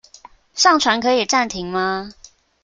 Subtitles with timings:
[0.55, 2.09] 上傳可以暫停嗎？